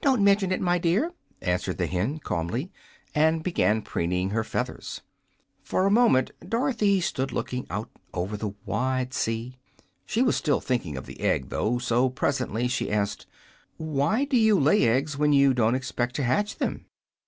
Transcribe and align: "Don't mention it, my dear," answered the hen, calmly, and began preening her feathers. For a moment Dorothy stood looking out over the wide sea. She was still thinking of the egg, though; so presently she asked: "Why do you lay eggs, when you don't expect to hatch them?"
"Don't 0.00 0.24
mention 0.24 0.50
it, 0.50 0.60
my 0.60 0.76
dear," 0.76 1.12
answered 1.40 1.78
the 1.78 1.86
hen, 1.86 2.18
calmly, 2.18 2.72
and 3.14 3.44
began 3.44 3.80
preening 3.80 4.30
her 4.30 4.42
feathers. 4.42 5.02
For 5.62 5.86
a 5.86 5.88
moment 5.90 6.32
Dorothy 6.50 7.00
stood 7.00 7.30
looking 7.30 7.64
out 7.70 7.88
over 8.12 8.36
the 8.36 8.54
wide 8.64 9.14
sea. 9.14 9.56
She 10.04 10.20
was 10.20 10.34
still 10.34 10.58
thinking 10.60 10.96
of 10.96 11.06
the 11.06 11.20
egg, 11.20 11.50
though; 11.50 11.78
so 11.78 12.10
presently 12.10 12.66
she 12.66 12.90
asked: 12.90 13.28
"Why 13.76 14.24
do 14.24 14.36
you 14.36 14.58
lay 14.58 14.82
eggs, 14.84 15.16
when 15.16 15.32
you 15.32 15.54
don't 15.54 15.76
expect 15.76 16.16
to 16.16 16.24
hatch 16.24 16.56
them?" 16.58 16.86